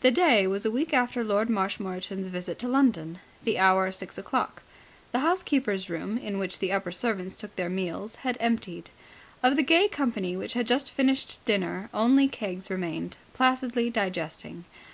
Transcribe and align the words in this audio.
The 0.00 0.10
day 0.10 0.46
was 0.46 0.64
a 0.64 0.70
week 0.70 0.94
after 0.94 1.22
Lord 1.22 1.50
Marshmoreton's 1.50 2.28
visit 2.28 2.58
to 2.60 2.68
London, 2.68 3.18
the 3.44 3.58
hour 3.58 3.92
six 3.92 4.16
o'clock. 4.16 4.62
The 5.10 5.18
housekeeper's 5.18 5.90
room, 5.90 6.16
in 6.16 6.38
which 6.38 6.58
the 6.58 6.72
upper 6.72 6.90
servants 6.90 7.36
took 7.36 7.54
their 7.56 7.68
meals, 7.68 8.16
had 8.24 8.38
emptied. 8.40 8.88
Of 9.42 9.56
the 9.56 9.62
gay 9.62 9.88
company 9.88 10.38
which 10.38 10.54
had 10.54 10.66
just 10.66 10.90
finished 10.90 11.44
dinner 11.44 11.90
only 11.92 12.28
Keggs 12.28 12.70
remained, 12.70 13.18
placidly 13.34 13.90
digesting. 13.90 14.64